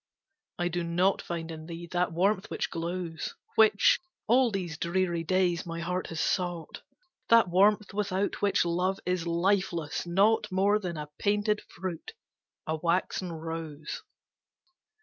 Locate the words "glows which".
2.71-3.99